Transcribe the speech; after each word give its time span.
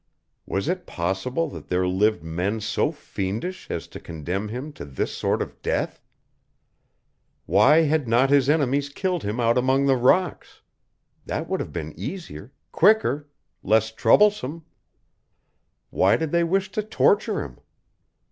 Was 0.47 0.67
it 0.67 0.87
possible 0.87 1.47
that 1.49 1.67
there 1.67 1.87
lived 1.87 2.23
men 2.23 2.59
so 2.59 2.91
fiendish 2.91 3.69
as 3.69 3.87
to 3.89 3.99
condemn 3.99 4.47
him 4.47 4.73
to 4.73 4.83
this 4.83 5.15
sort 5.15 5.43
of 5.43 5.61
death? 5.61 6.01
Why 7.45 7.81
had 7.81 8.07
not 8.07 8.31
his 8.31 8.49
enemies 8.49 8.89
killed 8.89 9.21
him 9.21 9.39
out 9.39 9.59
among 9.59 9.85
the 9.85 9.95
rocks? 9.95 10.63
That 11.27 11.47
would 11.47 11.59
have 11.59 11.71
been 11.71 11.93
easier 11.99 12.51
quicker 12.71 13.29
less 13.61 13.91
troublesome. 13.91 14.65
Why 15.91 16.17
did 16.17 16.31
they 16.31 16.43
wish 16.45 16.71
to 16.71 16.81
torture 16.81 17.43
him? 17.43 17.59